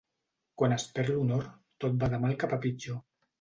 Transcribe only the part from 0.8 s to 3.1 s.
perd l'honor, tot va de mal cap a pitjor.